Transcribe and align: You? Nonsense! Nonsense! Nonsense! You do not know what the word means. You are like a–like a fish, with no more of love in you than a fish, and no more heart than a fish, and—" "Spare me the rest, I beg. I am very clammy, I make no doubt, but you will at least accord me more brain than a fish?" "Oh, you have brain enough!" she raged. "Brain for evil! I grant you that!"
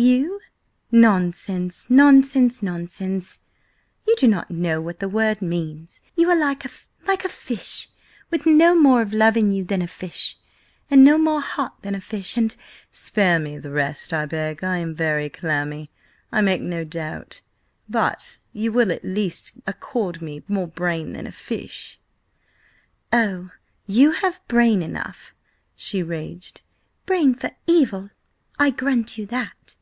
You? 0.00 0.38
Nonsense! 0.92 1.90
Nonsense! 1.90 2.62
Nonsense! 2.62 3.40
You 4.06 4.14
do 4.14 4.28
not 4.28 4.48
know 4.48 4.80
what 4.80 5.00
the 5.00 5.08
word 5.08 5.42
means. 5.42 6.02
You 6.14 6.30
are 6.30 6.38
like 6.38 6.64
a–like 6.64 7.24
a 7.24 7.28
fish, 7.28 7.88
with 8.30 8.46
no 8.46 8.76
more 8.76 9.02
of 9.02 9.12
love 9.12 9.36
in 9.36 9.50
you 9.50 9.64
than 9.64 9.82
a 9.82 9.88
fish, 9.88 10.36
and 10.88 11.02
no 11.02 11.18
more 11.18 11.40
heart 11.40 11.72
than 11.82 11.96
a 11.96 12.00
fish, 12.00 12.36
and—" 12.36 12.56
"Spare 12.92 13.40
me 13.40 13.58
the 13.58 13.72
rest, 13.72 14.12
I 14.12 14.24
beg. 14.24 14.62
I 14.62 14.76
am 14.76 14.94
very 14.94 15.28
clammy, 15.28 15.90
I 16.30 16.42
make 16.42 16.60
no 16.60 16.84
doubt, 16.84 17.40
but 17.88 18.38
you 18.52 18.70
will 18.70 18.92
at 18.92 19.02
least 19.04 19.54
accord 19.66 20.22
me 20.22 20.44
more 20.46 20.68
brain 20.68 21.12
than 21.12 21.26
a 21.26 21.32
fish?" 21.32 21.98
"Oh, 23.12 23.50
you 23.88 24.12
have 24.12 24.46
brain 24.46 24.80
enough!" 24.80 25.34
she 25.74 26.04
raged. 26.04 26.62
"Brain 27.04 27.34
for 27.34 27.50
evil! 27.66 28.10
I 28.60 28.70
grant 28.70 29.18
you 29.18 29.26
that!" 29.26 29.74